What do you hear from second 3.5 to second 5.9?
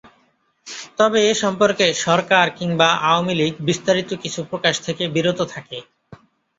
বিস্তারিত কিছু প্রকাশ থেকে বিরত থাকে।